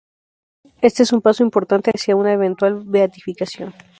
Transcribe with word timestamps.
Este 0.81 1.03
es 1.03 1.13
un 1.13 1.21
paso 1.21 1.43
importante 1.43 1.91
hacia 1.93 2.15
una 2.15 2.33
eventual 2.33 2.81
beatificación. 2.87 3.71